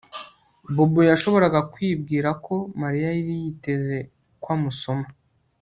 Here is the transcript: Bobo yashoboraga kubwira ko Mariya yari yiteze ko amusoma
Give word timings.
Bobo 0.75 1.01
yashoboraga 1.11 1.59
kubwira 1.73 2.29
ko 2.45 2.55
Mariya 2.81 3.09
yari 3.17 3.33
yiteze 3.43 3.95
ko 4.41 4.47
amusoma 4.57 5.07